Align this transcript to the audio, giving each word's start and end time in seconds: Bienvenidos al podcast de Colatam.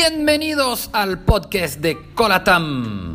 Bienvenidos 0.00 0.90
al 0.92 1.24
podcast 1.24 1.80
de 1.80 1.98
Colatam. 2.14 3.07